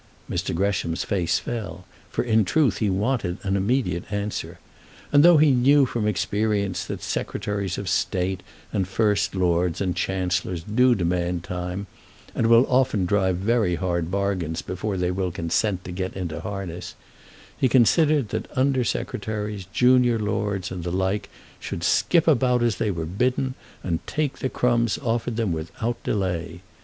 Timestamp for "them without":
25.35-26.01